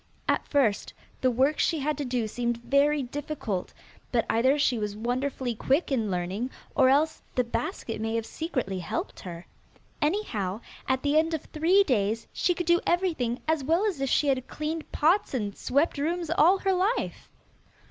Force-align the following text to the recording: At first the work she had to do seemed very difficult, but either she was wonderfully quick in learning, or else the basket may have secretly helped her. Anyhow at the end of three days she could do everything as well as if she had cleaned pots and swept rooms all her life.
At 0.27 0.47
first 0.47 0.95
the 1.21 1.29
work 1.29 1.59
she 1.59 1.77
had 1.77 1.95
to 1.99 2.05
do 2.05 2.27
seemed 2.27 2.57
very 2.63 3.03
difficult, 3.03 3.71
but 4.11 4.25
either 4.31 4.57
she 4.57 4.79
was 4.79 4.95
wonderfully 4.95 5.53
quick 5.53 5.91
in 5.91 6.09
learning, 6.09 6.49
or 6.73 6.89
else 6.89 7.21
the 7.35 7.43
basket 7.43 8.01
may 8.01 8.15
have 8.15 8.25
secretly 8.25 8.79
helped 8.79 9.19
her. 9.19 9.45
Anyhow 10.01 10.61
at 10.87 11.03
the 11.03 11.19
end 11.19 11.35
of 11.35 11.43
three 11.43 11.83
days 11.83 12.25
she 12.33 12.55
could 12.55 12.65
do 12.65 12.81
everything 12.87 13.41
as 13.47 13.63
well 13.63 13.85
as 13.85 14.01
if 14.01 14.09
she 14.09 14.25
had 14.27 14.47
cleaned 14.47 14.91
pots 14.91 15.35
and 15.35 15.55
swept 15.55 15.99
rooms 15.99 16.31
all 16.31 16.57
her 16.57 16.73
life. 16.73 17.29